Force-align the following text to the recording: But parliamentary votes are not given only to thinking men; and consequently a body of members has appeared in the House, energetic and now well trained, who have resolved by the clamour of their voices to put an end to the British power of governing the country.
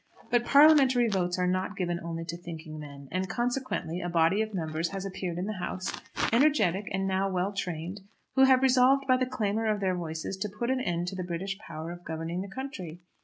But 0.31 0.43
parliamentary 0.45 1.07
votes 1.07 1.37
are 1.37 1.45
not 1.45 1.77
given 1.77 1.99
only 2.03 2.25
to 2.25 2.35
thinking 2.35 2.79
men; 2.79 3.07
and 3.11 3.29
consequently 3.29 4.01
a 4.01 4.09
body 4.09 4.41
of 4.41 4.51
members 4.51 4.89
has 4.89 5.05
appeared 5.05 5.37
in 5.37 5.45
the 5.45 5.59
House, 5.59 5.93
energetic 6.33 6.89
and 6.91 7.05
now 7.07 7.29
well 7.29 7.53
trained, 7.53 8.01
who 8.33 8.45
have 8.45 8.63
resolved 8.63 9.05
by 9.05 9.17
the 9.17 9.27
clamour 9.27 9.67
of 9.67 9.79
their 9.79 9.93
voices 9.93 10.37
to 10.37 10.49
put 10.49 10.71
an 10.71 10.81
end 10.81 11.07
to 11.09 11.15
the 11.15 11.23
British 11.23 11.59
power 11.59 11.91
of 11.91 12.03
governing 12.03 12.41
the 12.41 12.47
country. 12.49 12.99